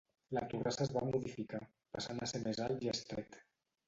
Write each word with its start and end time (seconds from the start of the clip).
La 0.35 0.41
torrassa 0.51 0.81
es 0.85 0.93
va 0.95 1.03
modificar, 1.09 1.59
passant 1.97 2.21
a 2.21 2.29
ser 2.31 2.41
més 2.47 2.63
alt 2.69 2.87
i 2.87 2.91
estret. 2.95 3.39